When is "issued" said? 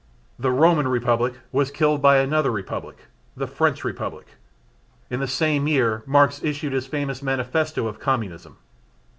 6.43-6.73